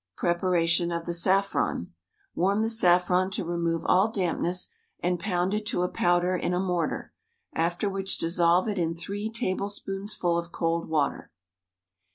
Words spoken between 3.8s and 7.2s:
all dampness and pound it to a powder in a mortar;